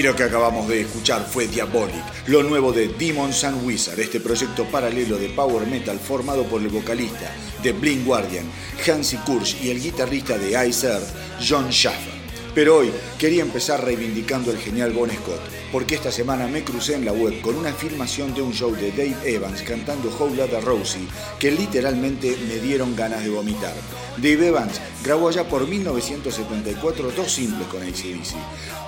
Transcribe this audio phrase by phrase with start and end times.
[0.00, 4.18] Y lo que acabamos de escuchar fue Diabolic, lo nuevo de Demons and Wizard, este
[4.18, 7.30] proyecto paralelo de power metal formado por el vocalista
[7.62, 8.46] de Blind Guardian,
[8.88, 11.06] Hansi Kursch, y el guitarrista de Ice Earth,
[11.46, 12.14] John Schaffer.
[12.54, 15.40] Pero hoy quería empezar reivindicando el genial Bon Scott,
[15.70, 18.92] porque esta semana me crucé en la web con una filmación de un show de
[18.92, 21.06] Dave Evans cantando How Lotta Rosie
[21.38, 23.74] que literalmente me dieron ganas de vomitar.
[24.16, 28.34] Dave Evans grabó allá por 1974 dos simples con ACDC.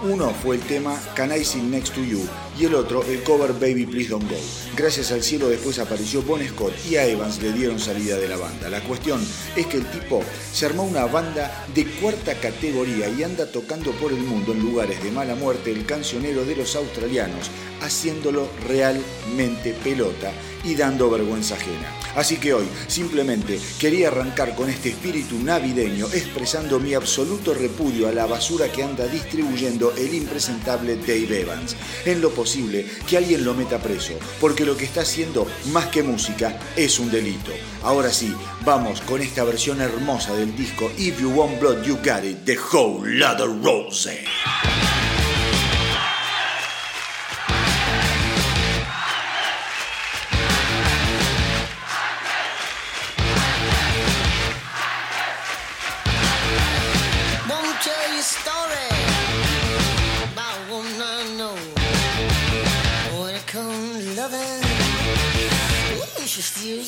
[0.03, 2.27] Uno fue el tema Can I Sing Next to You
[2.59, 4.37] y el otro el cover Baby Please Don't Go.
[4.77, 8.37] Gracias al cielo después apareció Bon Scott y a Evans le dieron salida de la
[8.37, 8.69] banda.
[8.69, 9.25] La cuestión
[9.57, 14.13] es que el tipo se armó una banda de cuarta categoría y anda tocando por
[14.13, 17.51] el mundo en lugares de mala muerte el cancionero de los australianos,
[17.81, 20.33] haciéndolo realmente pelota
[20.65, 22.03] y dando vergüenza ajena.
[22.15, 28.13] Así que hoy simplemente quería arrancar con este espíritu navideño expresando mi absoluto repudio a
[28.13, 31.77] la basura que anda distribuyendo el impresentable Dave Evans.
[32.05, 36.03] En lo posible que alguien lo meta preso, porque lo que está haciendo más que
[36.03, 37.53] música es un delito.
[37.83, 42.25] Ahora sí, vamos con esta versión hermosa del disco If You Want Blood You Got
[42.25, 45.02] It The Whole Lotta Rose.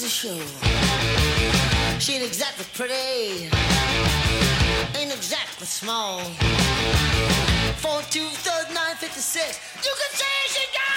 [0.02, 0.36] Show.
[2.00, 3.48] She ain't exactly pretty,
[4.98, 6.20] ain't exactly small.
[7.78, 9.60] Four two third nine fifty six.
[9.84, 10.93] You can say she got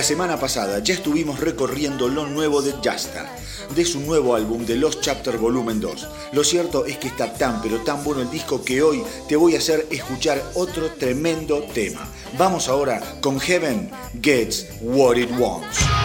[0.00, 3.36] la semana pasada ya estuvimos recorriendo lo nuevo de Jasta,
[3.76, 6.08] de su nuevo álbum The Lost Chapter Volumen 2.
[6.32, 9.56] Lo cierto es que está tan pero tan bueno el disco que hoy te voy
[9.56, 12.08] a hacer escuchar otro tremendo tema.
[12.38, 13.90] Vamos ahora con Heaven
[14.22, 15.99] Gets What It Wants.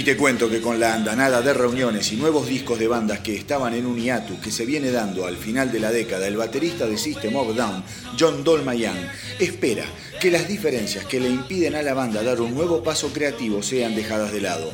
[0.00, 3.36] Y te cuento que con la andanada de reuniones y nuevos discos de bandas que
[3.36, 6.86] estaban en un hiatus que se viene dando al final de la década, el baterista
[6.86, 7.84] de System of Down,
[8.18, 8.96] John Dolmayan,
[9.38, 9.84] espera
[10.18, 13.94] que las diferencias que le impiden a la banda dar un nuevo paso creativo sean
[13.94, 14.72] dejadas de lado.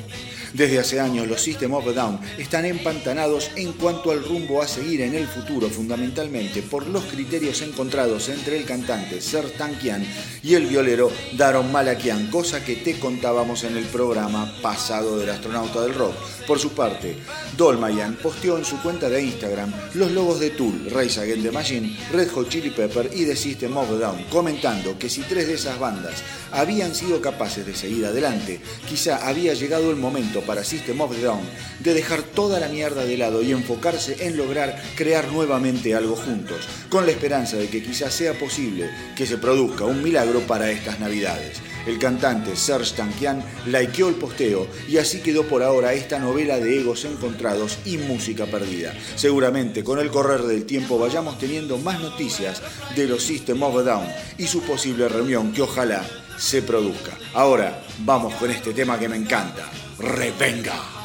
[0.52, 5.00] Desde hace años los System of Down están empantanados en cuanto al rumbo a seguir
[5.02, 10.06] en el futuro, fundamentalmente por los criterios encontrados entre el cantante Ser Tankian
[10.42, 15.82] y el violero Daron Malakian, cosa que te contábamos en el programa pasado del astronauta
[15.82, 16.14] del rock.
[16.46, 17.16] Por su parte,
[17.56, 21.98] Dolmayan posteó en su cuenta de Instagram los logos de Tool, Race Against the Machine,
[22.12, 25.78] Red Hot Chili Pepper y The System of Down, comentando que si tres de esas
[25.78, 31.12] bandas habían sido capaces de seguir adelante, quizá había llegado el momento para System of
[31.12, 31.40] a Down
[31.80, 36.58] de dejar toda la mierda de lado y enfocarse en lograr crear nuevamente algo juntos,
[36.88, 41.00] con la esperanza de que quizás sea posible que se produzca un milagro para estas
[41.00, 41.60] navidades.
[41.86, 46.80] El cantante Serge Tankian likeó el posteo y así quedó por ahora esta novela de
[46.80, 48.92] egos encontrados y música perdida.
[49.14, 52.60] Seguramente con el correr del tiempo vayamos teniendo más noticias
[52.96, 56.04] de los System of a Down y su posible reunión que ojalá
[56.36, 57.12] se produzca.
[57.34, 59.68] Ahora vamos con este tema que me encanta.
[59.98, 60.95] Revenga.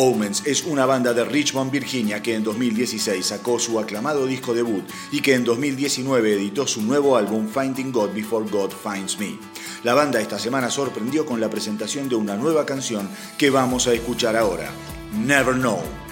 [0.00, 4.84] Omens es una banda de Richmond, Virginia, que en 2016 sacó su aclamado disco debut
[5.10, 9.36] y que en 2019 editó su nuevo álbum Finding God Before God Finds Me.
[9.82, 13.92] La banda esta semana sorprendió con la presentación de una nueva canción que vamos a
[13.92, 14.70] escuchar ahora,
[15.12, 16.07] Never Know.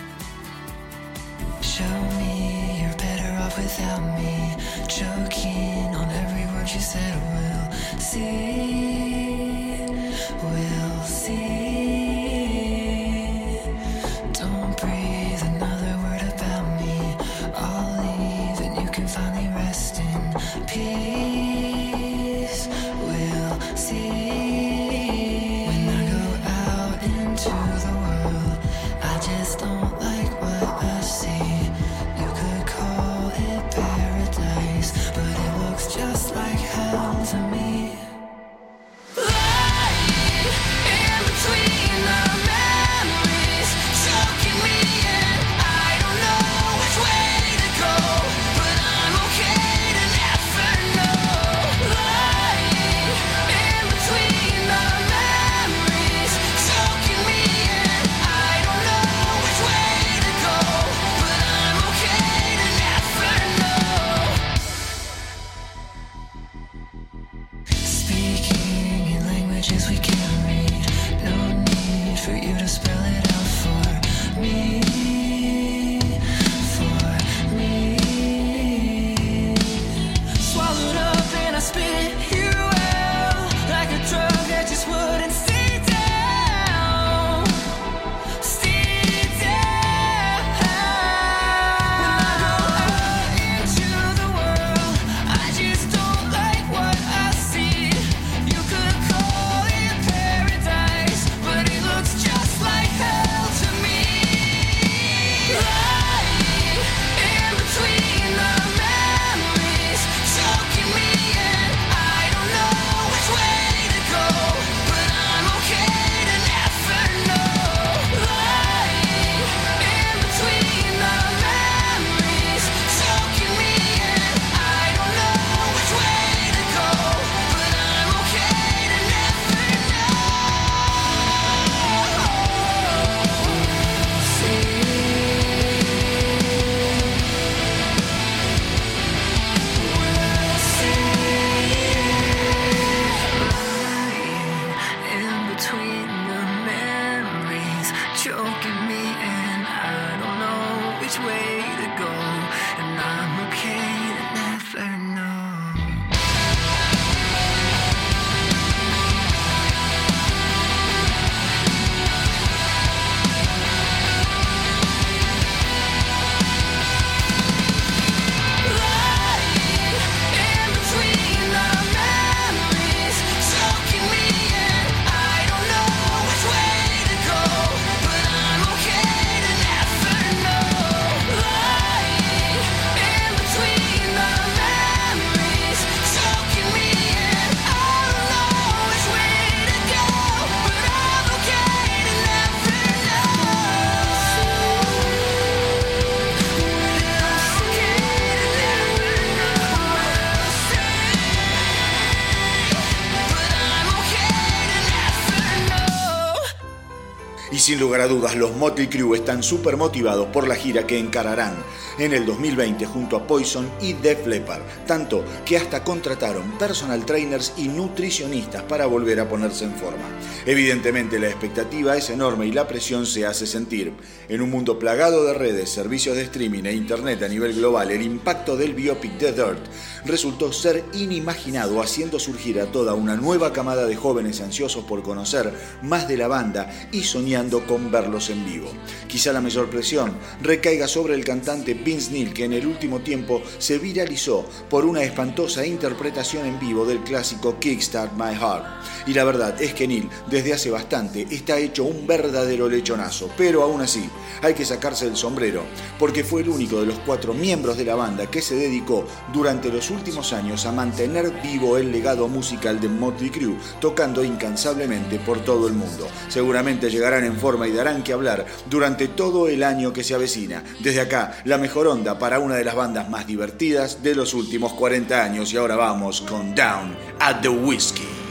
[207.66, 211.56] Sin lugar a dudas, los Motley Crue están súper motivados por la gira que encararán
[211.98, 217.54] en el 2020 junto a Poison y Def Leppard, tanto que hasta contrataron personal trainers
[217.56, 220.04] y nutricionistas para volver a ponerse en forma.
[220.46, 223.92] Evidentemente la expectativa es enorme y la presión se hace sentir.
[224.28, 228.02] En un mundo plagado de redes, servicios de streaming e internet a nivel global, el
[228.02, 229.66] impacto del biopic The Dirt
[230.06, 235.52] resultó ser inimaginado, haciendo surgir a toda una nueva camada de jóvenes ansiosos por conocer
[235.82, 238.68] más de la banda y soñando con verlos en vivo.
[239.08, 243.42] Quizá la mayor presión recaiga sobre el cantante Vince Neil, que en el último tiempo
[243.58, 248.64] se viralizó por una espantosa interpretación en vivo del clásico Kickstart My Heart.
[249.06, 253.62] Y la verdad es que Neil, desde hace bastante, está hecho un verdadero lechonazo, pero
[253.62, 254.08] aún así
[254.42, 255.62] hay que sacarse el sombrero,
[255.98, 259.70] porque fue el único de los cuatro miembros de la banda que se dedicó durante
[259.70, 259.95] los últimos
[260.32, 265.74] años a mantener vivo el legado musical de Motley Crue, tocando incansablemente por todo el
[265.74, 266.06] mundo.
[266.28, 270.62] Seguramente llegarán en forma y darán que hablar durante todo el año que se avecina.
[270.80, 274.72] Desde acá, la mejor onda para una de las bandas más divertidas de los últimos
[274.74, 278.25] 40 años y ahora vamos con Down at the Whiskey.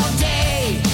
[0.00, 0.89] all day.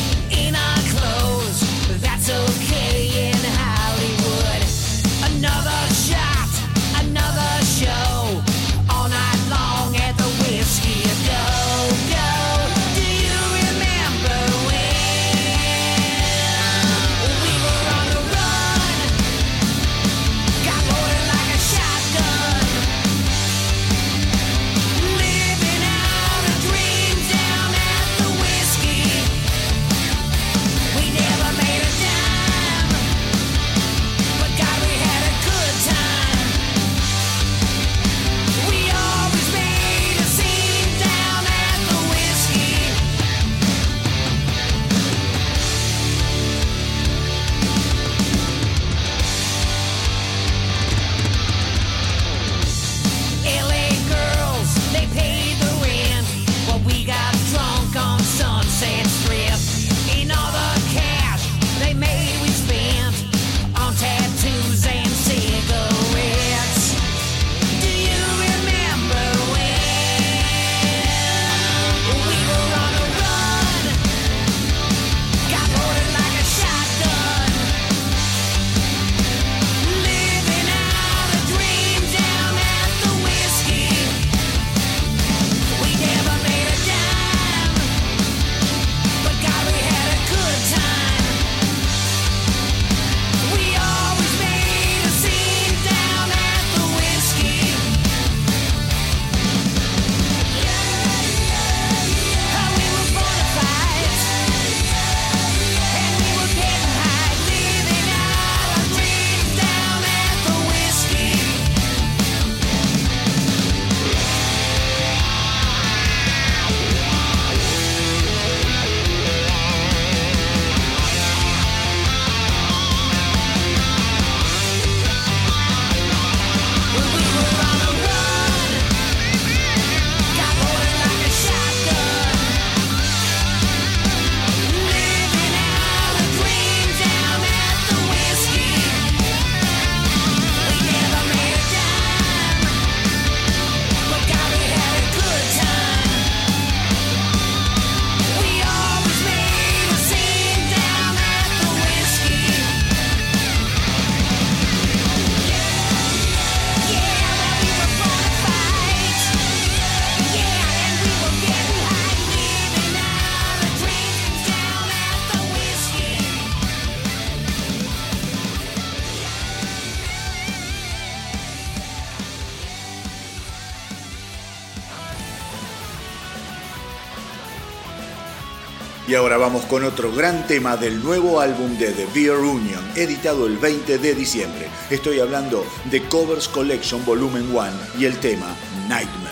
[179.65, 184.15] Con otro gran tema del nuevo álbum de The Beer Union, editado el 20 de
[184.15, 184.69] diciembre.
[184.91, 188.55] Estoy hablando de Covers Collection Volumen 1 y el tema
[188.89, 189.26] Nightmare.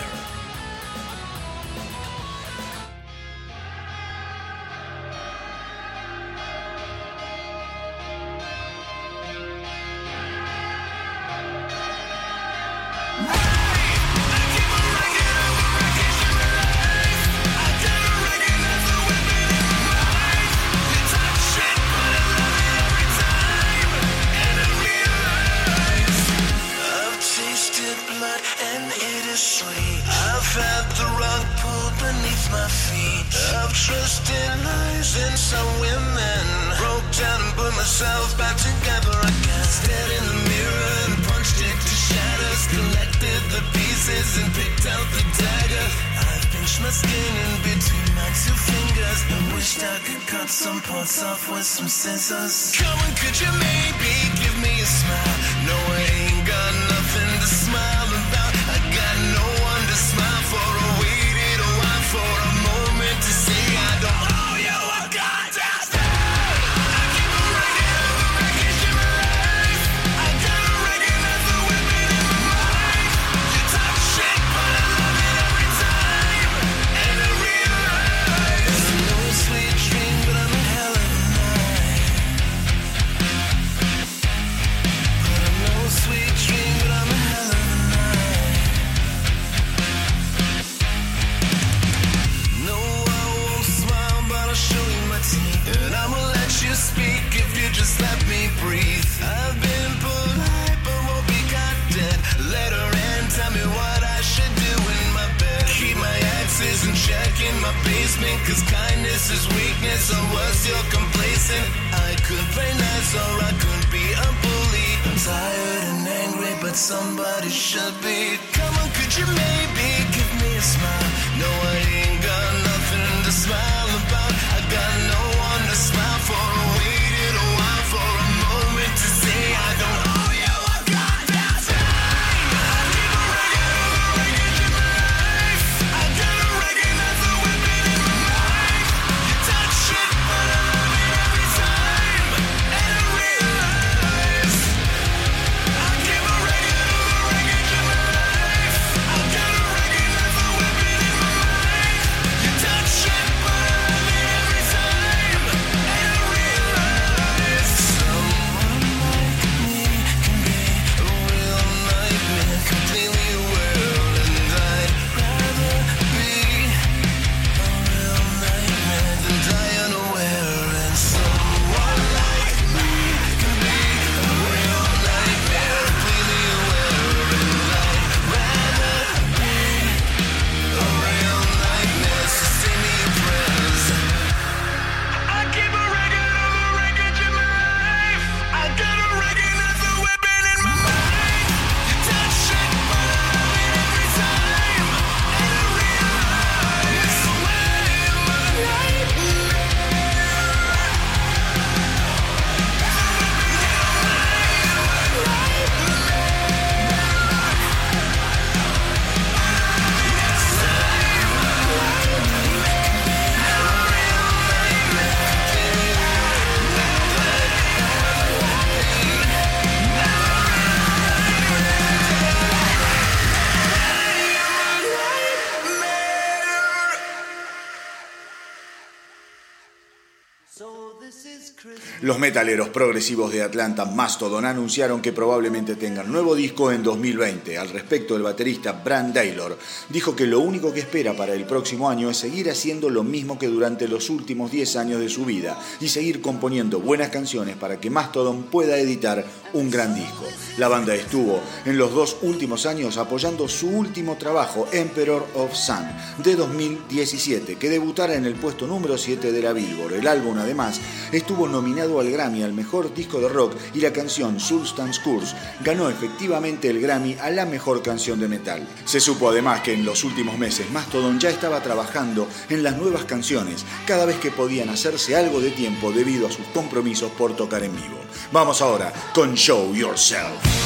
[232.05, 237.57] Los metaleros progresivos de Atlanta, Mastodon, anunciaron que probablemente tengan nuevo disco en 2020.
[237.57, 239.57] Al respecto, el baterista Brand Taylor
[239.89, 243.39] dijo que lo único que espera para el próximo año es seguir haciendo lo mismo
[243.39, 247.79] que durante los últimos 10 años de su vida y seguir componiendo buenas canciones para
[247.79, 250.25] que Mastodon pueda editar un gran disco.
[250.59, 255.87] La banda estuvo en los dos últimos años apoyando su último trabajo, Emperor of Sun,
[256.23, 259.93] de 2017, que debutara en el puesto número 7 de la Billboard.
[259.93, 260.79] El álbum, además,
[261.11, 265.89] estuvo nominado al Grammy al mejor disco de rock y la canción Substance Curse ganó
[265.89, 268.67] efectivamente el Grammy a la mejor canción de metal.
[268.85, 273.05] Se supo además que en los últimos meses Mastodon ya estaba trabajando en las nuevas
[273.05, 277.63] canciones cada vez que podían hacerse algo de tiempo debido a sus compromisos por tocar
[277.63, 277.99] en vivo.
[278.31, 280.65] Vamos ahora con Show Yourself.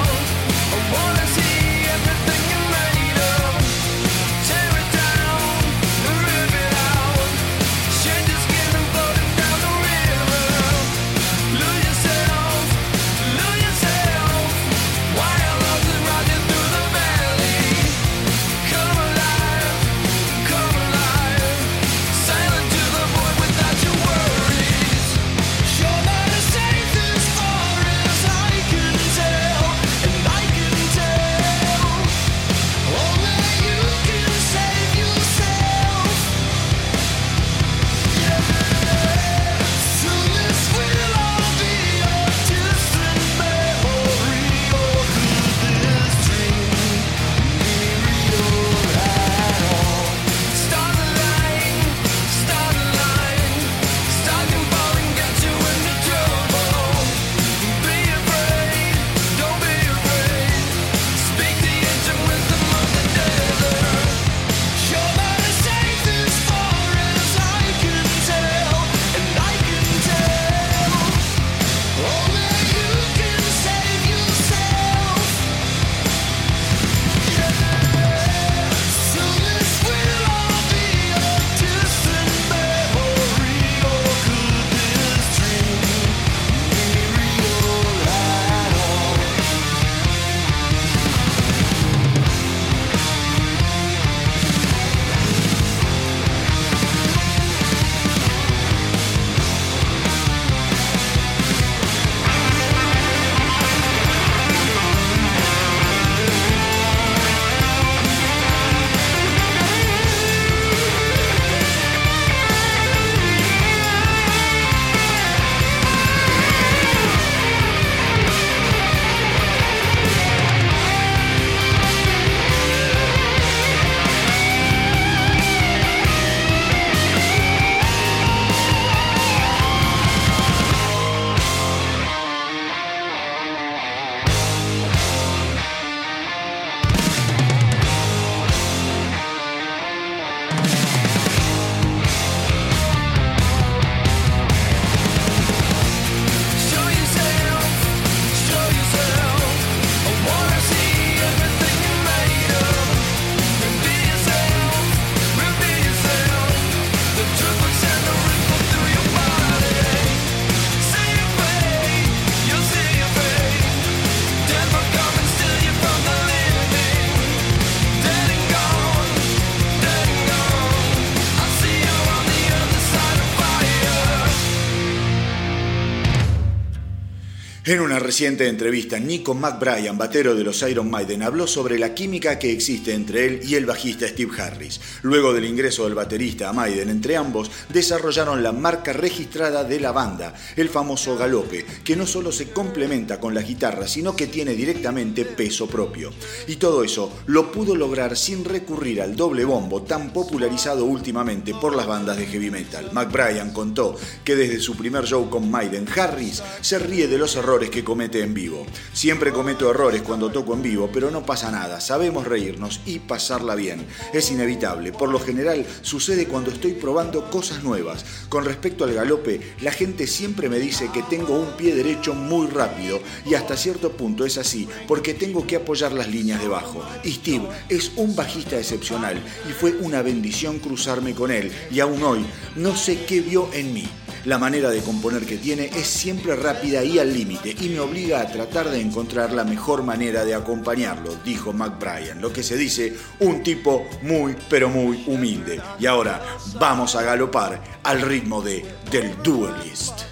[178.09, 182.95] reciente entrevista, Nico McBrien, batero de los Iron Maiden, habló sobre la química que existe
[182.95, 184.81] entre él y el bajista Steve Harris.
[185.03, 189.91] Luego del ingreso del baterista a Maiden, entre ambos desarrollaron la marca registrada de la
[189.91, 194.55] banda, el famoso galope, que no solo se complementa con la guitarra, sino que tiene
[194.55, 196.11] directamente peso propio.
[196.47, 201.75] Y todo eso lo pudo lograr sin recurrir al doble bombo tan popularizado últimamente por
[201.75, 202.89] las bandas de heavy metal.
[202.91, 207.69] McBrien contó que desde su primer show con Maiden, Harris se ríe de los errores
[207.69, 208.65] que comete en vivo.
[208.93, 213.55] Siempre cometo errores cuando toco en vivo, pero no pasa nada, sabemos reírnos y pasarla
[213.55, 213.85] bien.
[214.13, 218.05] Es inevitable, por lo general sucede cuando estoy probando cosas nuevas.
[218.29, 222.47] Con respecto al galope, la gente siempre me dice que tengo un pie derecho muy
[222.47, 226.81] rápido y hasta cierto punto es así, porque tengo que apoyar las líneas de bajo.
[227.03, 232.01] Y Steve es un bajista excepcional y fue una bendición cruzarme con él y aún
[232.01, 232.25] hoy
[232.55, 233.89] no sé qué vio en mí.
[234.25, 238.19] La manera de componer que tiene es siempre rápida y al límite y me obliga
[238.19, 242.95] a tratar de encontrar la mejor manera de acompañarlo, dijo McBrien, lo que se dice
[243.19, 245.61] un tipo muy pero muy humilde.
[245.79, 246.21] Y ahora
[246.59, 250.08] vamos a galopar al ritmo de del Duelist.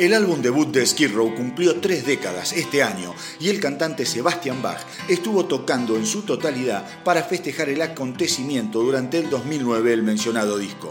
[0.00, 4.62] El álbum debut de Skid Row cumplió tres décadas este año y el cantante Sebastian
[4.62, 4.80] Bach
[5.10, 10.89] estuvo tocando en su totalidad para festejar el acontecimiento durante el 2009 el mencionado disco.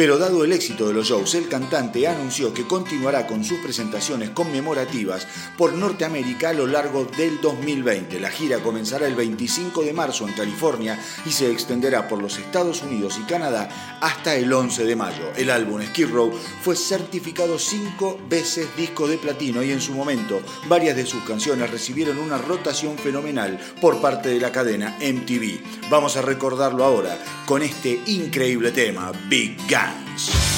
[0.00, 4.30] Pero dado el éxito de los shows, el cantante anunció que continuará con sus presentaciones
[4.30, 5.26] conmemorativas
[5.58, 8.18] por Norteamérica a lo largo del 2020.
[8.18, 12.82] La gira comenzará el 25 de marzo en California y se extenderá por los Estados
[12.82, 15.32] Unidos y Canadá hasta el 11 de mayo.
[15.36, 16.32] El álbum Skid Row
[16.62, 21.70] fue certificado cinco veces disco de platino y en su momento varias de sus canciones
[21.70, 25.90] recibieron una rotación fenomenal por parte de la cadena MTV.
[25.90, 29.58] Vamos a recordarlo ahora con este increíble tema, Big
[30.28, 30.49] Guns.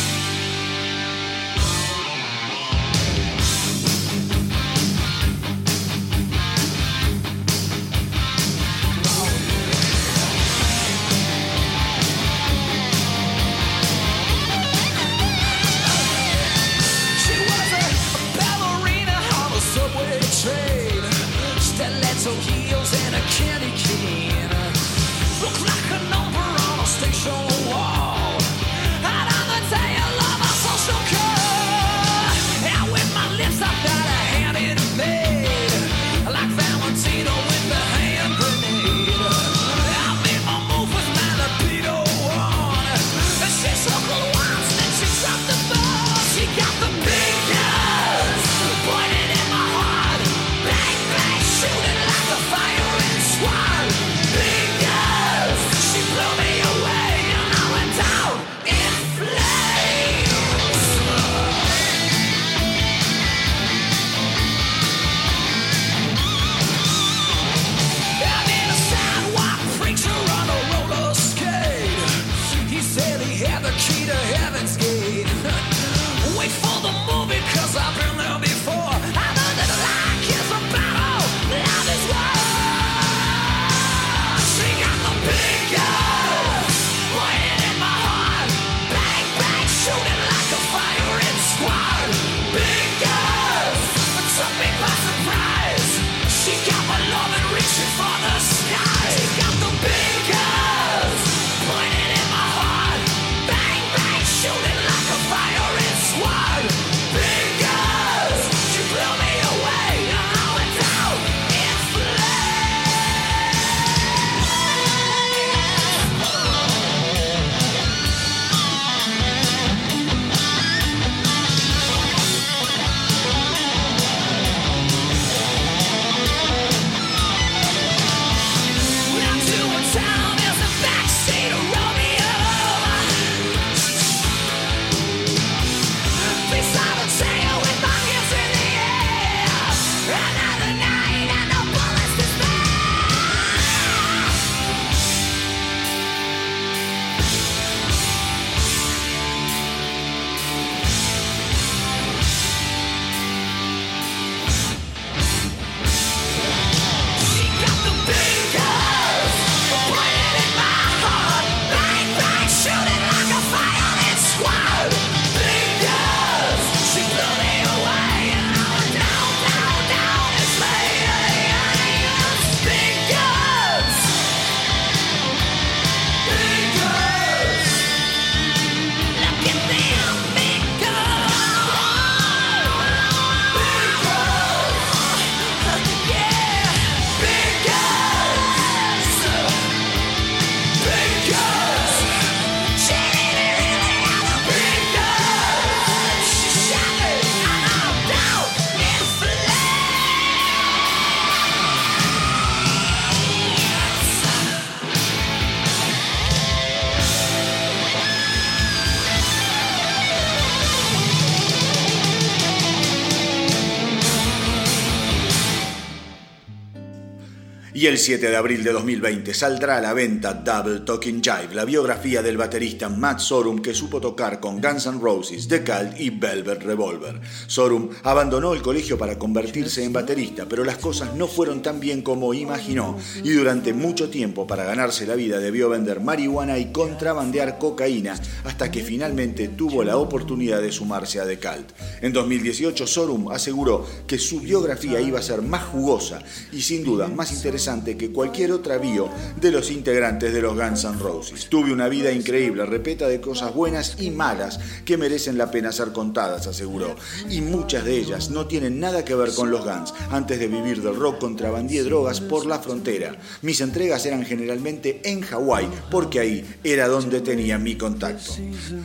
[217.75, 221.65] Y el 7 de abril de 2020 saldrá a la venta Double Talking Jive, la
[221.65, 226.11] biografía del baterista Matt Sorum que supo tocar con Guns N' Roses, The Cult y
[226.11, 227.19] Velvet Revolver.
[227.47, 232.03] Sorum abandonó el colegio para convertirse en baterista, pero las cosas no fueron tan bien
[232.03, 237.57] como imaginó y durante mucho tiempo para ganarse la vida debió vender marihuana y contrabandear
[237.57, 241.73] cocaína hasta que finalmente tuvo la oportunidad de sumarse a The Cult.
[242.03, 247.09] En 2018 Sorum aseguró que su biografía iba a ser más jugosa y sin duda
[247.09, 249.09] más interesante interesante que cualquier otra bio
[249.41, 251.49] de los integrantes de los Guns N' Roses.
[251.49, 255.93] Tuve una vida increíble, repeta de cosas buenas y malas que merecen la pena ser
[255.93, 256.97] contadas, aseguró.
[257.31, 259.95] Y muchas de ellas no tienen nada que ver con los Guns.
[260.11, 263.17] Antes de vivir del rock, contrabandié drogas por la frontera.
[263.43, 268.33] Mis entregas eran generalmente en Hawái, porque ahí era donde tenía mi contacto.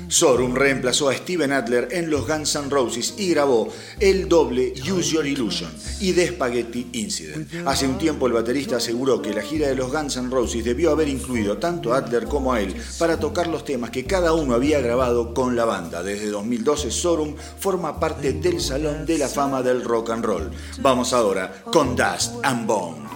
[0.07, 5.15] Sorum reemplazó a Steven Adler en los Guns N' Roses y grabó el doble Use
[5.15, 7.47] Your Illusion y The Spaghetti Incident.
[7.65, 10.91] Hace un tiempo el baterista aseguró que la gira de los Guns N' Roses debió
[10.91, 14.53] haber incluido tanto a Adler como a él para tocar los temas que cada uno
[14.53, 16.03] había grabado con la banda.
[16.03, 20.51] Desde 2012, Sorum forma parte del Salón de la Fama del Rock and Roll.
[20.79, 23.07] Vamos ahora con Dust and Bone.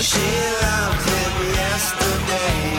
[0.00, 2.77] She loved him yesterday.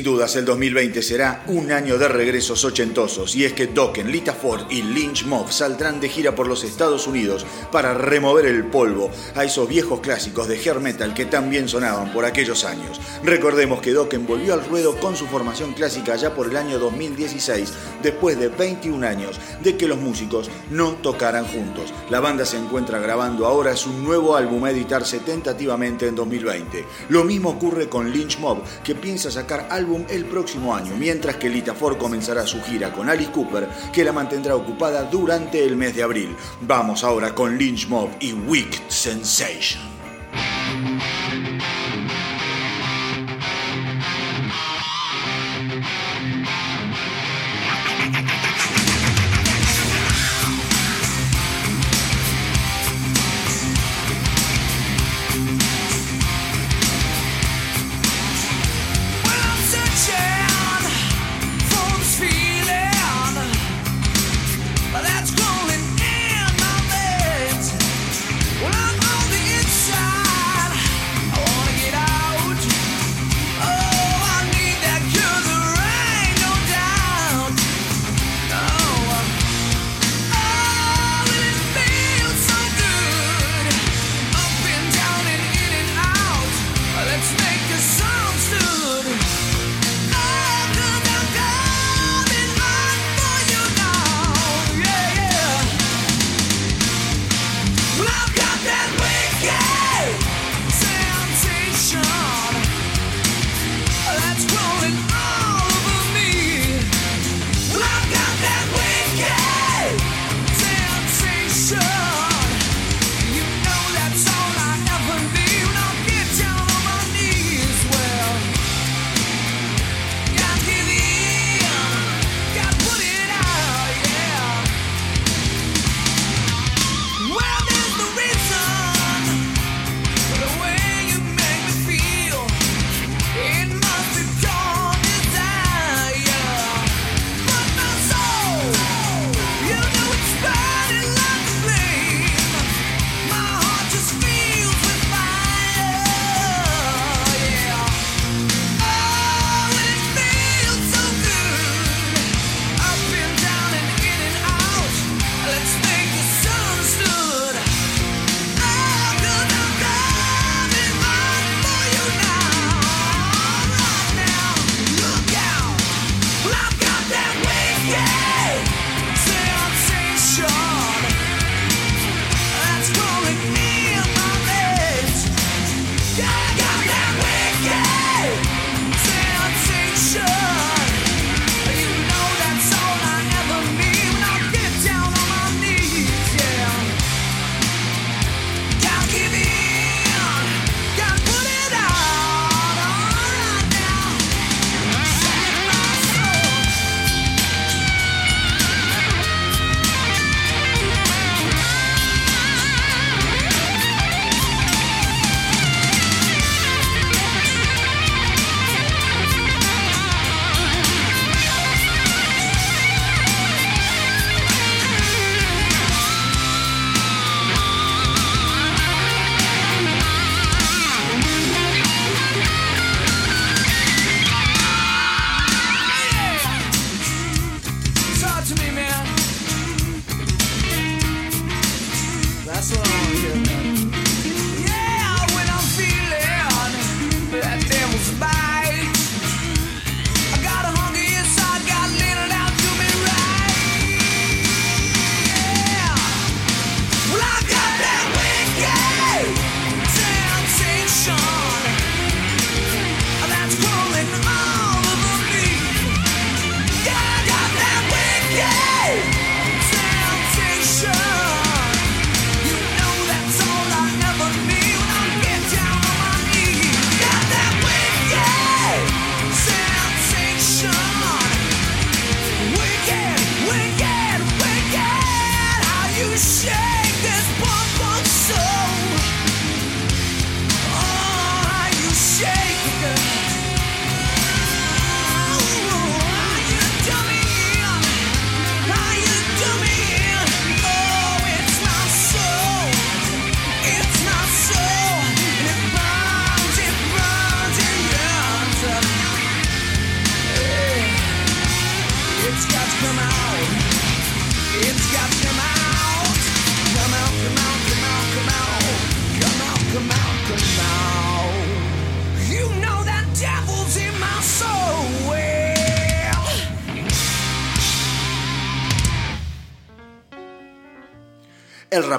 [0.00, 4.34] Sin dudas, el 2020 será un año de regresos ochentosos, y es que Dokken, Lita
[4.34, 9.10] Ford y Lynch Mob saldrán de gira por los Estados Unidos para remover el polvo
[9.34, 13.00] a esos viejos clásicos de hair metal que también sonaban por aquellos años.
[13.24, 17.72] Recordemos que Dokken volvió al ruedo con su formación clásica ya por el año 2016,
[18.02, 21.94] después de 21 años de que los músicos no tocaran juntos.
[22.10, 26.84] La banda se encuentra grabando ahora su nuevo álbum a editarse tentativamente en 2020.
[27.08, 31.48] Lo mismo ocurre con Lynch Mob, que piensa sacar álbum el próximo año, mientras que
[31.48, 35.94] Lita Ford comenzará su gira con Alice Cooper, que la mantendrá ocupada durante el mes
[35.94, 36.36] de abril.
[36.62, 39.99] Vamos ahora con Lynch Mob y Wicked Sensation.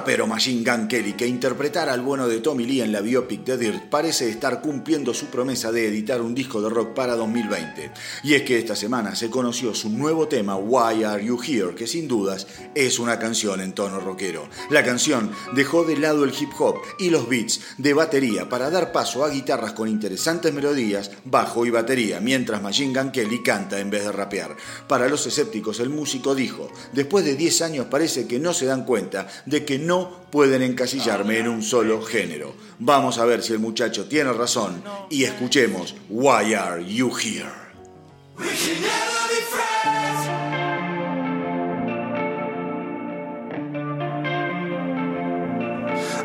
[0.02, 3.56] Rapero Machine Gun Kelly, que interpretara al bueno de Tommy Lee en la biopic de
[3.56, 7.92] Dirt, parece estar cumpliendo su promesa de editar un disco de rock para 2020.
[8.24, 11.86] Y es que esta semana se conoció su nuevo tema, Why Are You Here, que
[11.86, 14.48] sin dudas es una canción en tono rockero.
[14.68, 18.90] La canción dejó de lado el hip hop y los beats de batería para dar
[18.90, 23.90] paso a guitarras con interesantes melodías, bajo y batería, mientras Machine Gun Kelly canta en
[23.90, 24.56] vez de rapear.
[24.88, 28.84] Para los escépticos, el músico dijo, después de 10 años parece que no se dan
[28.84, 32.54] cuenta de que no pueden encasillarme en un solo género.
[32.78, 37.52] Vamos a ver si el muchacho tiene razón y escuchemos Why Are You Here?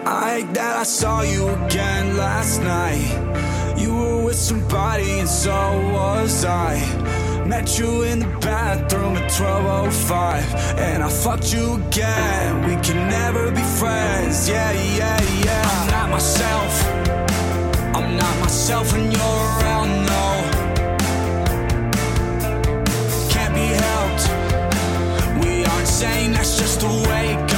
[0.05, 3.77] I that I saw you again last night.
[3.77, 5.51] You were with somebody and so
[5.91, 6.79] was I.
[7.47, 12.67] Met you in the bathroom at 12.05 And I fucked you again.
[12.67, 14.49] We can never be friends.
[14.49, 15.63] Yeah, yeah, yeah.
[15.71, 16.73] I'm not myself.
[17.95, 20.25] I'm not myself when you're around, no.
[23.29, 24.23] Can't be helped.
[25.45, 27.56] We aren't saying that's just the way it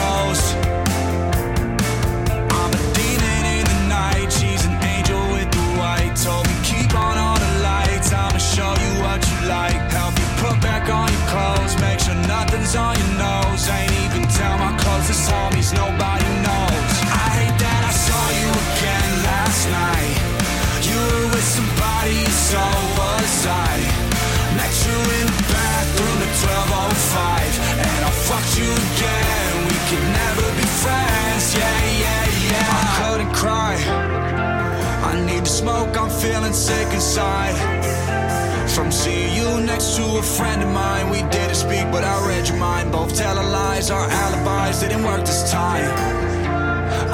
[40.20, 42.92] a friend of mine, we didn't speak, but I read your mind.
[42.92, 45.92] Both telling lies, our alibis didn't work this time.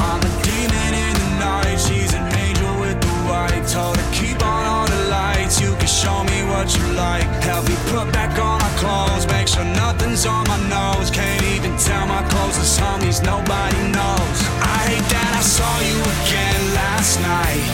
[0.07, 3.61] I'm a demon in the night, she's an angel with the white.
[3.69, 7.27] Told her keep on all the lights, you can show me what you like.
[7.45, 11.11] Help me put back on our clothes, make sure nothing's on my nose.
[11.11, 14.37] Can't even tell my closest homies, nobody knows.
[14.65, 17.65] I hate that I saw you again last night.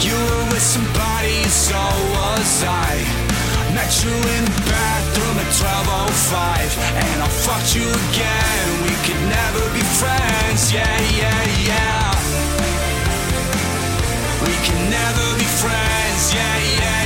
[0.00, 1.80] You were with somebody, so
[2.16, 3.21] was I.
[3.82, 8.66] Met you in the bathroom at 12.05 And I fucked you again.
[8.86, 12.12] We could never be friends, yeah, yeah, yeah.
[14.46, 17.01] We can never be friends, yeah, yeah, yeah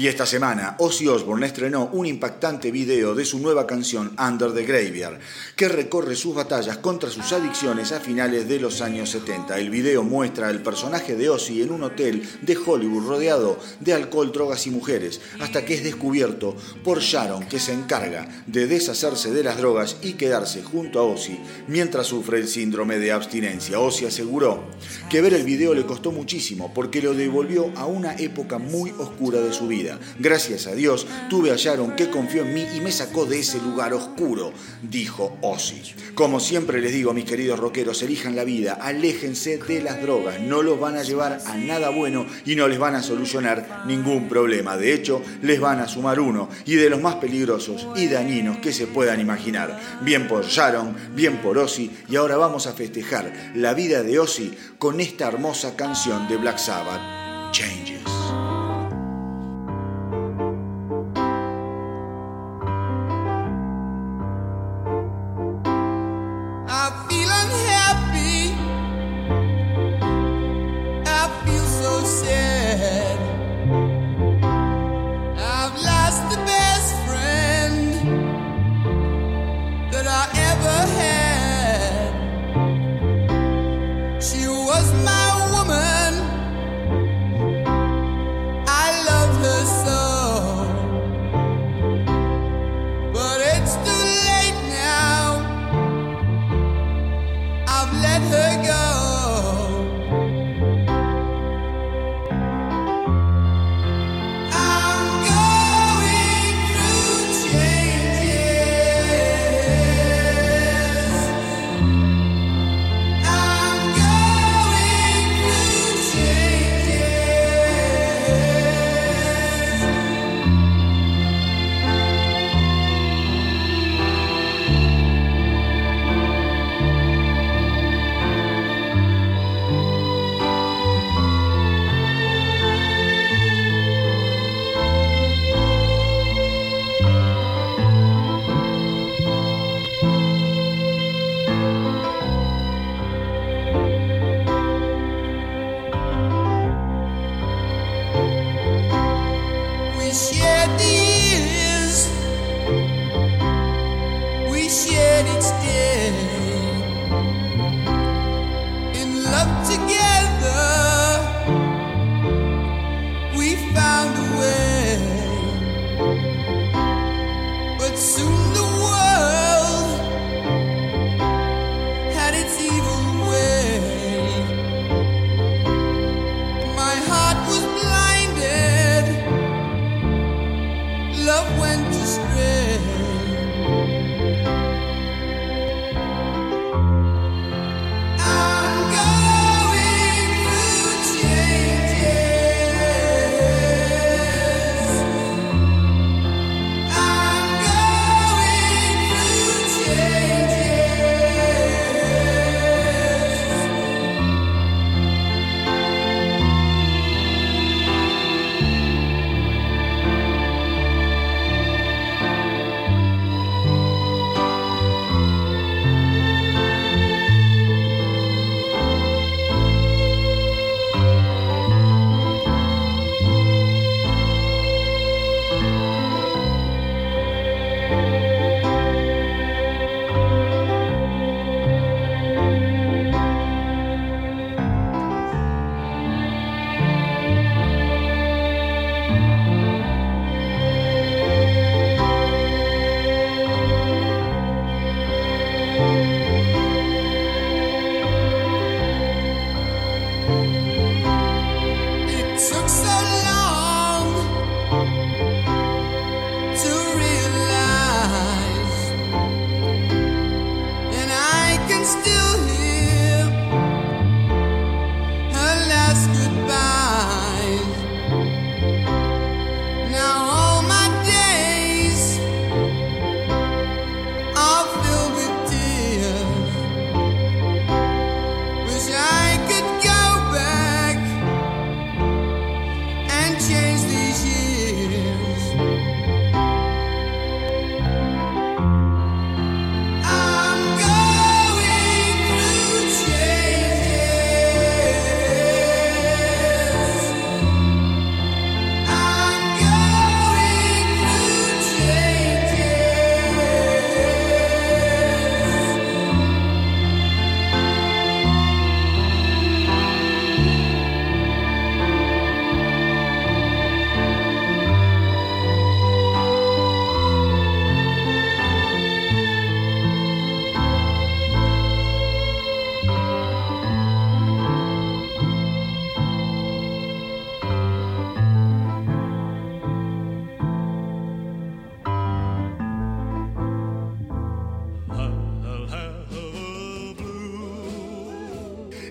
[0.00, 4.64] Y esta semana, Ozzy Osbourne estrenó un impactante video de su nueva canción Under the
[4.64, 5.18] Graveyard,
[5.54, 9.58] que recorre sus batallas contra sus adicciones a finales de los años 70.
[9.58, 14.32] El video muestra al personaje de Ozzy en un hotel de Hollywood rodeado de alcohol,
[14.32, 19.44] drogas y mujeres, hasta que es descubierto por Sharon, que se encarga de deshacerse de
[19.44, 21.38] las drogas y quedarse junto a Ozzy
[21.68, 23.78] mientras sufre el síndrome de abstinencia.
[23.78, 24.64] Ozzy aseguró
[25.10, 29.42] que ver el video le costó muchísimo porque lo devolvió a una época muy oscura
[29.42, 32.92] de su vida Gracias a Dios tuve a Sharon que confió en mí y me
[32.92, 35.94] sacó de ese lugar oscuro, dijo Ozzy.
[36.14, 40.62] Como siempre les digo, mis queridos rockeros, elijan la vida, aléjense de las drogas, no
[40.62, 44.76] los van a llevar a nada bueno y no les van a solucionar ningún problema.
[44.76, 48.72] De hecho, les van a sumar uno y de los más peligrosos y dañinos que
[48.72, 49.78] se puedan imaginar.
[50.02, 54.52] Bien por Sharon, bien por Ozzy y ahora vamos a festejar la vida de Ozzy
[54.78, 58.19] con esta hermosa canción de Black Sabbath, Changes.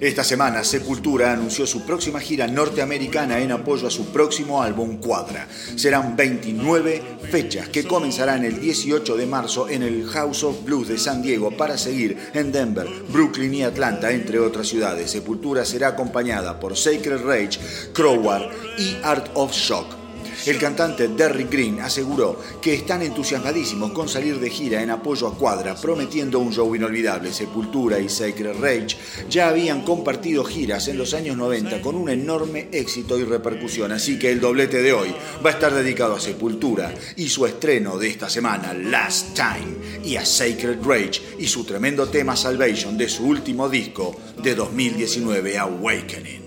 [0.09, 5.47] Esta semana Sepultura anunció su próxima gira norteamericana en apoyo a su próximo álbum Cuadra.
[5.75, 10.97] Serán 29 fechas que comenzarán el 18 de marzo en el House of Blues de
[10.97, 15.11] San Diego para seguir en Denver, Brooklyn y Atlanta, entre otras ciudades.
[15.11, 17.59] Sepultura será acompañada por Sacred Rage,
[17.93, 18.49] Crowbar
[18.79, 19.98] y Art of Shock.
[20.45, 25.35] El cantante Derrick Green aseguró que están entusiasmadísimos con salir de gira en apoyo a
[25.35, 27.33] Cuadra, prometiendo un show inolvidable.
[27.33, 28.97] Sepultura y Sacred Rage
[29.29, 34.17] ya habían compartido giras en los años 90 con un enorme éxito y repercusión, así
[34.17, 35.13] que el doblete de hoy
[35.45, 40.15] va a estar dedicado a Sepultura y su estreno de esta semana, Last Time, y
[40.15, 46.38] a Sacred Rage y su tremendo tema Salvation de su último disco de 2019, Awakening.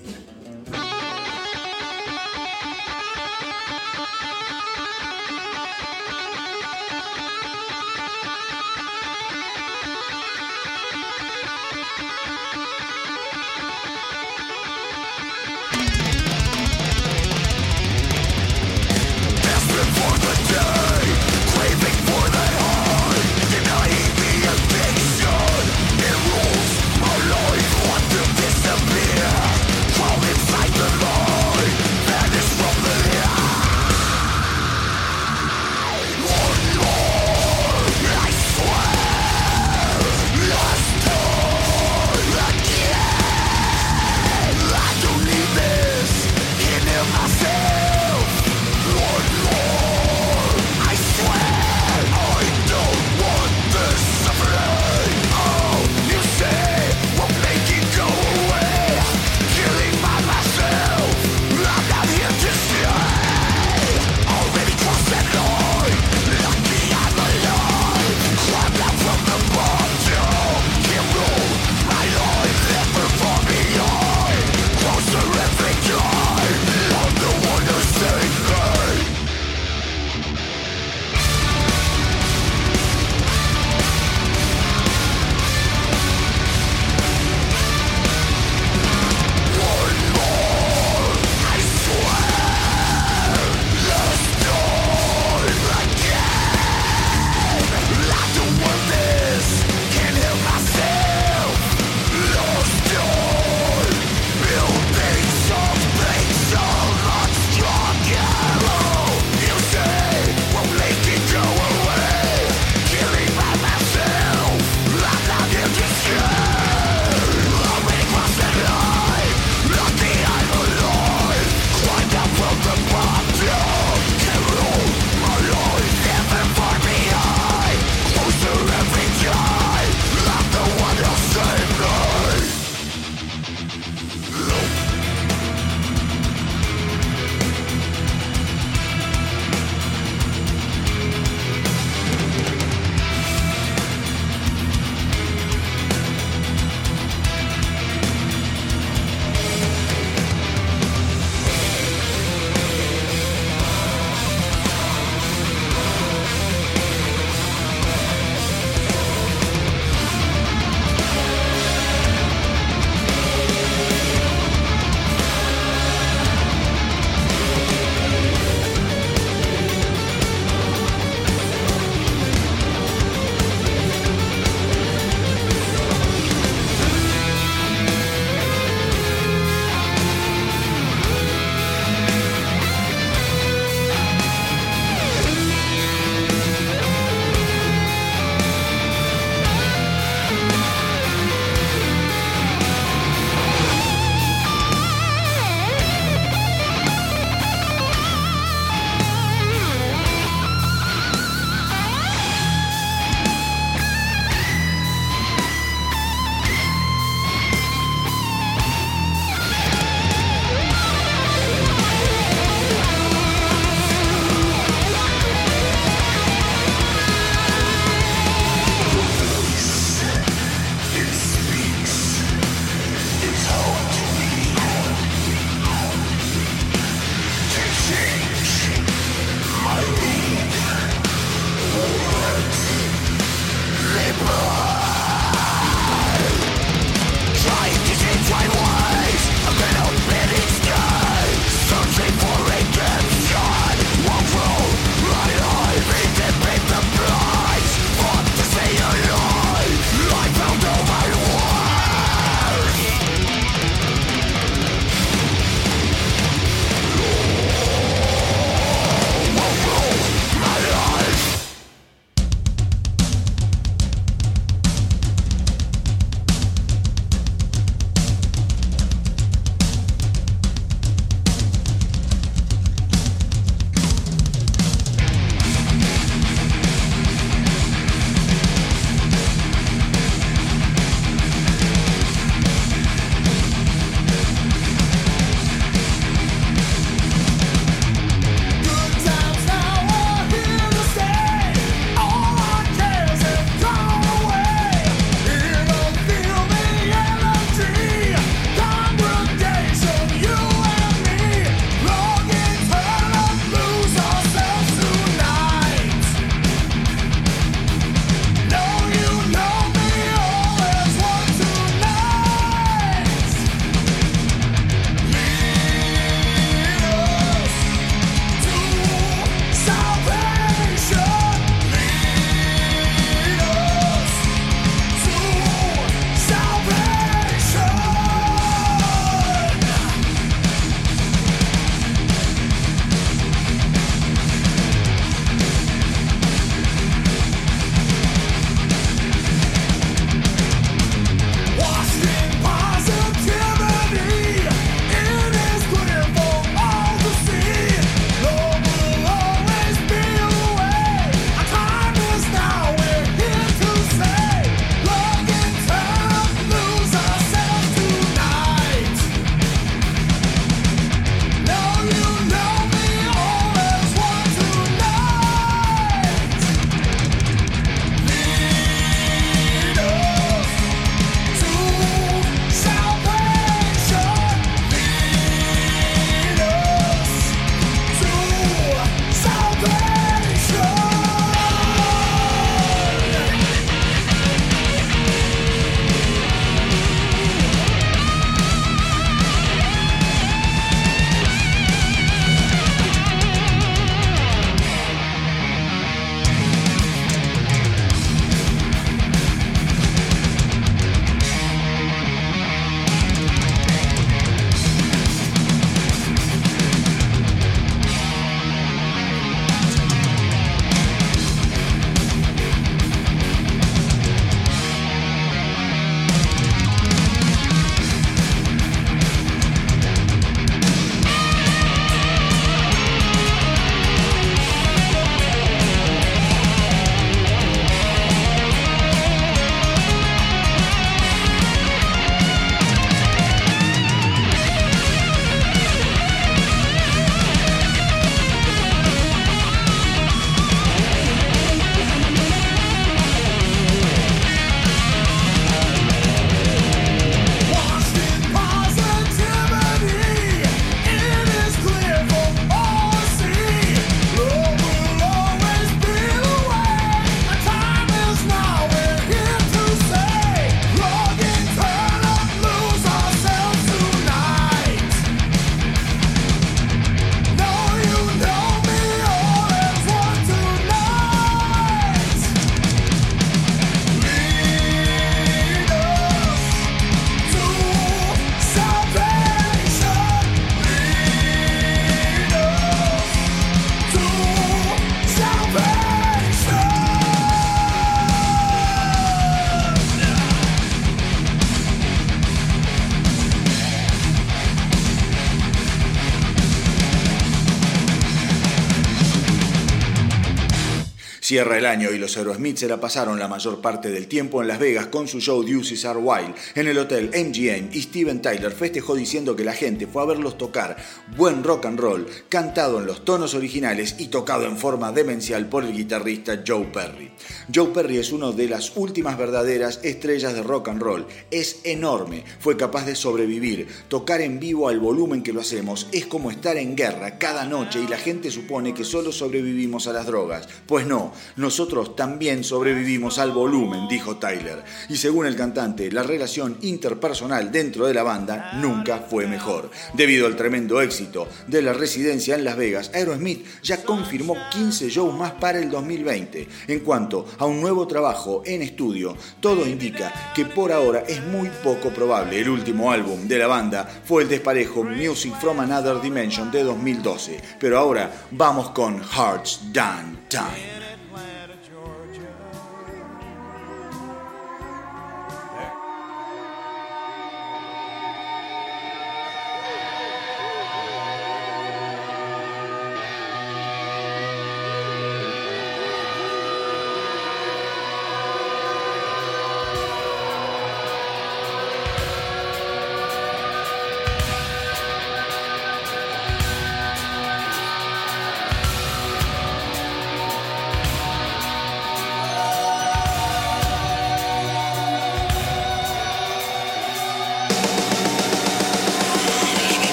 [501.32, 504.48] Cierra el año y los Aerosmith se la pasaron la mayor parte del tiempo en
[504.48, 508.52] Las Vegas con su show Deuces Are Wild en el hotel MGM y Steven Tyler
[508.52, 510.76] festejó diciendo que la gente fue a verlos tocar
[511.16, 515.64] buen rock and roll, cantado en los tonos originales y tocado en forma demencial por
[515.64, 517.12] el guitarrista Joe Perry.
[517.54, 521.06] Joe Perry es una de las últimas verdaderas estrellas de rock and roll.
[521.30, 523.68] Es enorme, fue capaz de sobrevivir.
[523.88, 527.80] Tocar en vivo al volumen que lo hacemos es como estar en guerra cada noche
[527.80, 530.46] y la gente supone que solo sobrevivimos a las drogas.
[530.66, 534.62] Pues no, nosotros también sobrevivimos al volumen, dijo Tyler.
[534.88, 539.70] Y según el cantante, la relación interpersonal dentro de la banda nunca fue mejor.
[539.94, 545.14] Debido al tremendo éxito de la residencia en Las Vegas, Aerosmith ya confirmó 15 shows
[545.14, 546.48] más para el 2020.
[546.68, 551.50] En cuanto a un nuevo trabajo en estudio, todo indica que por ahora es muy
[551.62, 552.40] poco probable.
[552.40, 557.40] El último álbum de la banda fue el desparejo Music from Another Dimension de 2012.
[557.58, 560.81] Pero ahora vamos con Hearts Done Time.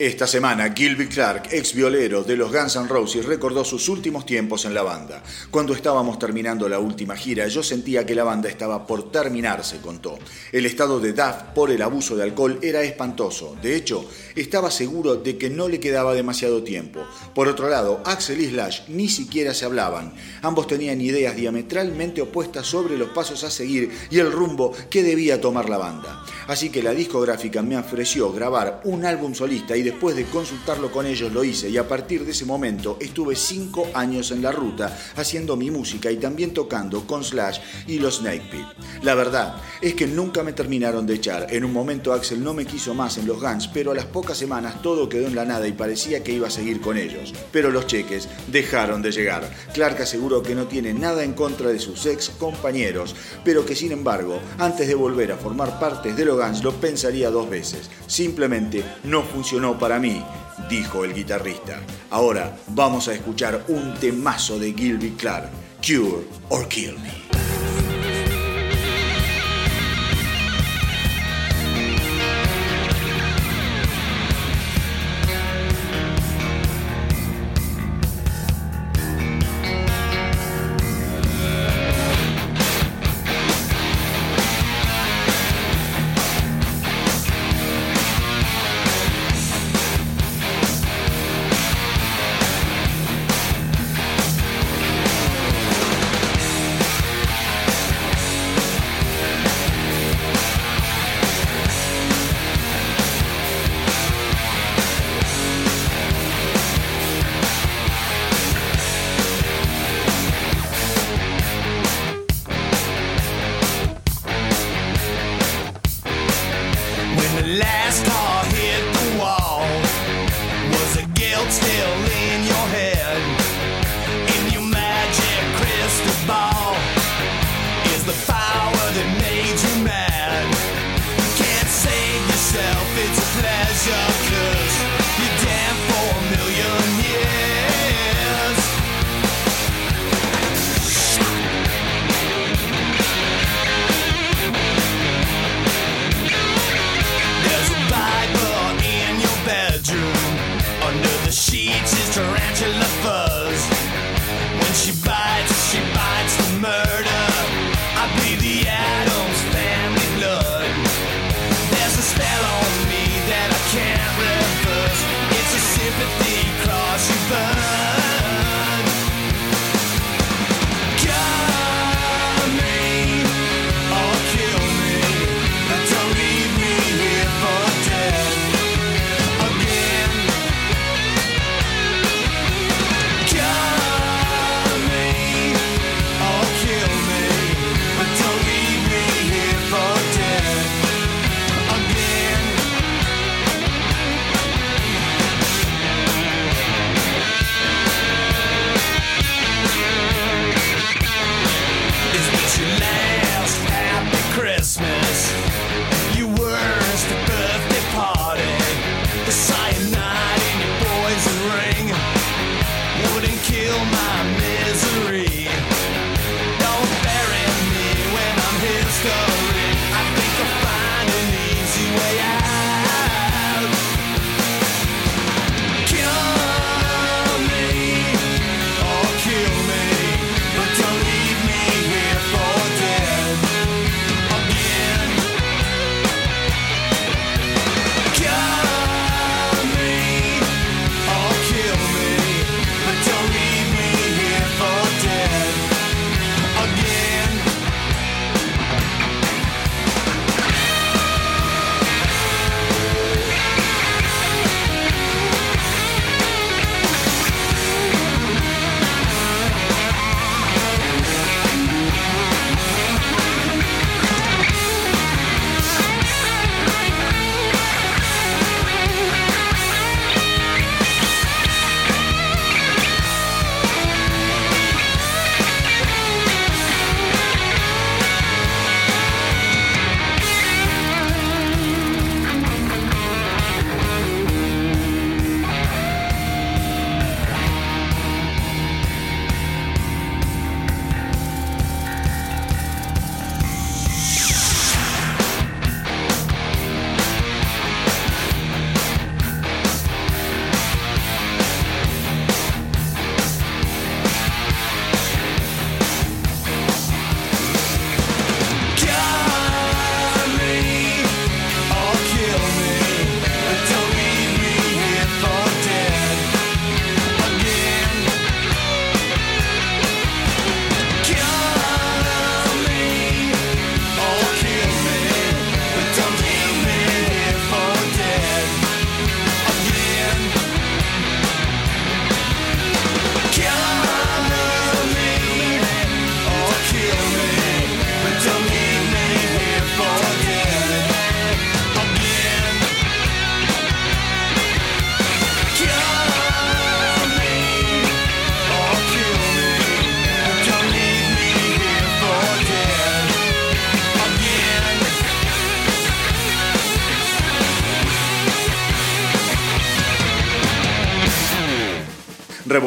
[0.00, 4.64] Esta semana, Gilby Clark, ex violero de los Guns N' Roses, recordó sus últimos tiempos
[4.64, 5.22] en la banda.
[5.50, 10.18] Cuando estábamos terminando la última gira, yo sentía que la banda estaba por terminarse, contó.
[10.52, 13.58] El estado de Duff por el abuso de alcohol era espantoso.
[13.60, 17.06] De hecho, estaba seguro de que no le quedaba demasiado tiempo.
[17.34, 20.14] Por otro lado, Axel y Slash ni siquiera se hablaban.
[20.40, 25.42] Ambos tenían ideas diametralmente opuestas sobre los pasos a seguir y el rumbo que debía
[25.42, 26.24] tomar la banda.
[26.46, 31.04] Así que la discográfica me ofreció grabar un álbum solista y después de consultarlo con
[31.04, 34.96] ellos lo hice y a partir de ese momento estuve cinco años en la ruta
[35.16, 37.58] haciendo mi música y también tocando con Slash
[37.88, 38.64] y los Snake.
[39.02, 41.48] La verdad es que nunca me terminaron de echar.
[41.50, 44.38] En un momento Axel no me quiso más en los Guns, pero a las pocas
[44.38, 47.34] semanas todo quedó en la nada y parecía que iba a seguir con ellos.
[47.50, 49.50] Pero los cheques dejaron de llegar.
[49.74, 53.90] Clark aseguró que no tiene nada en contra de sus ex compañeros, pero que sin
[53.90, 57.90] embargo, antes de volver a formar parte de los Guns lo pensaría dos veces.
[58.06, 60.22] Simplemente no funcionó para mí,
[60.68, 61.80] dijo el guitarrista.
[62.10, 65.50] Ahora vamos a escuchar un temazo de Gilby Clark,
[65.84, 67.39] Cure or Kill Me.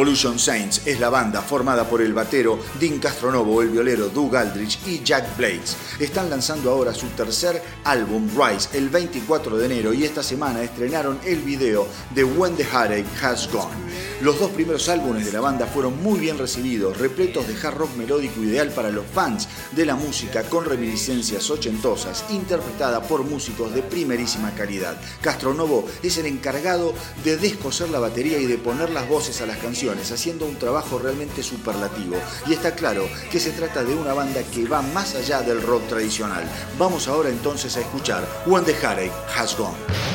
[0.04, 4.78] Revolution Saints es la banda formada por el batero Dean Castronovo, el violero Doug Aldrich
[4.86, 5.78] y Jack Blades.
[5.98, 11.18] Están lanzando ahora su tercer álbum Rise el 24 de enero y esta semana estrenaron
[11.24, 13.83] el video de When the Heartache Has Gone.
[14.24, 17.94] Los dos primeros álbumes de la banda fueron muy bien recibidos, repletos de hard rock
[17.98, 23.84] melódico ideal para los fans de la música con reminiscencias ochentosas, interpretada por músicos de
[23.84, 24.96] primerísima calidad.
[25.20, 26.94] Castronovo es el encargado
[27.26, 31.00] de descoser la batería y de poner las voces a las canciones, haciendo un trabajo
[31.00, 32.16] realmente superlativo.
[32.48, 35.86] Y está claro que se trata de una banda que va más allá del rock
[35.90, 36.50] tradicional.
[36.80, 40.13] Vamos ahora entonces a escuchar When the Heartache Has Gone.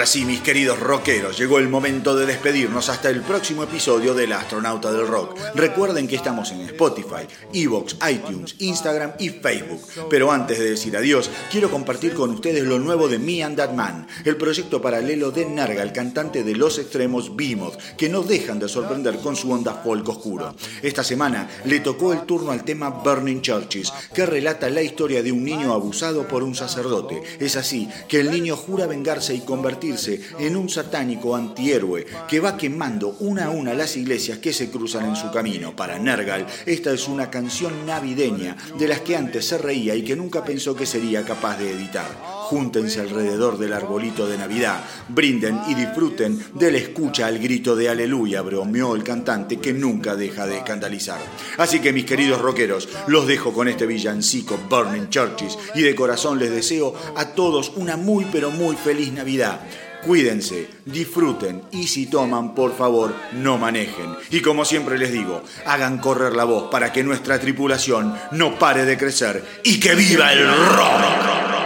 [0.00, 4.32] Ahora sí, mis queridos rockeros, llegó el momento de despedirnos hasta el próximo episodio del
[4.32, 5.38] Astronauta del Rock.
[5.54, 9.82] Recuerden que estamos en Spotify, Evox, iTunes, Instagram y Facebook.
[10.08, 13.74] Pero antes de decir adiós, quiero compartir con ustedes lo nuevo de Me and That
[13.74, 18.58] Man, el proyecto paralelo de Narga, el cantante de Los Extremos Behemoth, que no dejan
[18.58, 20.54] de sorprender con su onda folk oscuro.
[20.80, 25.30] Esta semana le tocó el turno al tema Burning Churches, que relata la historia de
[25.30, 27.22] un niño abusado por un sacerdote.
[27.38, 29.89] Es así que el niño jura vengarse y convertirse
[30.38, 35.06] en un satánico antihéroe que va quemando una a una las iglesias que se cruzan
[35.06, 35.74] en su camino.
[35.74, 40.16] Para Nergal, esta es una canción navideña de las que antes se reía y que
[40.16, 42.39] nunca pensó que sería capaz de editar.
[42.50, 48.42] Júntense alrededor del arbolito de Navidad, brinden y disfruten del escucha al grito de aleluya,
[48.42, 51.20] bromeó el cantante que nunca deja de escandalizar.
[51.58, 56.40] Así que mis queridos rockeros, los dejo con este villancico Burning Churches y de corazón
[56.40, 59.60] les deseo a todos una muy pero muy feliz Navidad.
[60.04, 64.16] Cuídense, disfruten y si toman, por favor, no manejen.
[64.32, 68.86] Y como siempre les digo, hagan correr la voz para que nuestra tripulación no pare
[68.86, 71.59] de crecer y que viva el rock.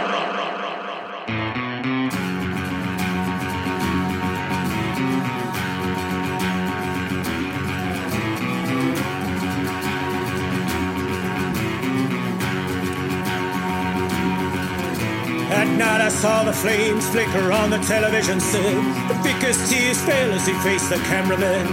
[16.05, 18.75] I saw the flames flicker on the television set.
[19.07, 21.65] The thickest tears fell as he faced the cameraman.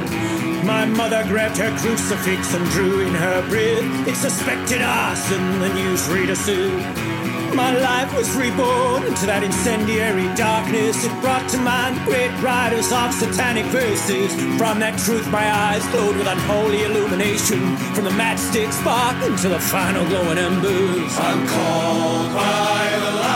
[0.64, 4.08] My mother grabbed her crucifix and drew in her breath.
[4.08, 7.54] It suspected arson, the newsreader said.
[7.54, 11.04] My life was reborn into that incendiary darkness.
[11.04, 14.32] It brought to mind great writers of satanic verses.
[14.56, 17.76] From that truth, my eyes glowed with unholy illumination.
[17.92, 21.12] From the matchstick spark into the final glowing embers.
[21.18, 23.31] I'm called by the light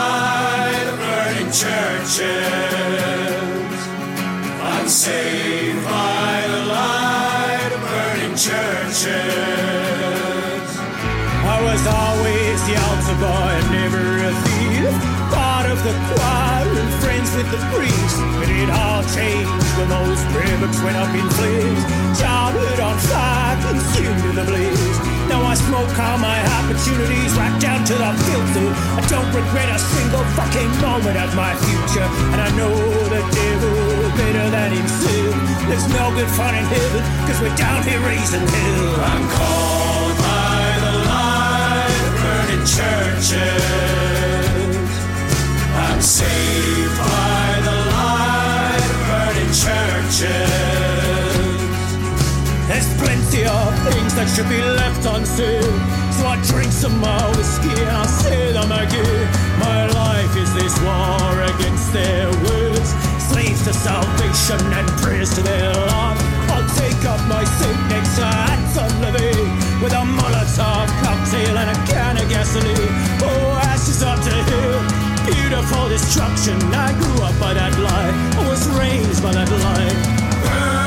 [1.51, 2.27] churches.
[4.61, 9.07] I'm saved by the light of burning churches.
[11.47, 14.91] I was always the altar boy, and never a thief.
[15.31, 18.17] Part of the choir and friends with the priest.
[18.35, 21.83] But it all changed when those prayer went up in flames.
[22.19, 25.16] Childhood on fire, consumed in the blaze.
[25.29, 28.67] Now I smoke all my opportunities right down to the filter.
[28.95, 32.07] I don't regret a single fucking moment of my future.
[32.31, 32.71] And I know
[33.11, 33.75] the devil
[34.15, 35.35] better than himself.
[35.67, 38.95] There's no good fun in heaven, cause we're down here raising hell.
[39.11, 43.67] I'm called by the light of burning churches.
[45.75, 50.86] I'm saved by the light of burning churches.
[52.67, 55.63] There's plenty of things that should be left unsaid.
[56.11, 59.23] So I drink some more whiskey and I say them again.
[59.55, 62.91] My life is this war against their words.
[63.31, 66.19] Slaves to salvation and prayers to their love.
[66.51, 69.47] I'll take up my seat next to Anton Levy
[69.79, 72.91] with a Molotov cocktail and a can of gasoline.
[73.23, 76.55] Oh, ashes up to hill beautiful destruction.
[76.71, 78.15] I grew up by that light.
[78.39, 80.86] I was raised by that lie.